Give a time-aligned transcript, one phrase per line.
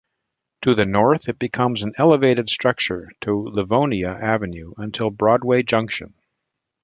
[0.63, 6.15] To the north, it becomes an elevated structure to Livonia Avenue until Broadway Junction.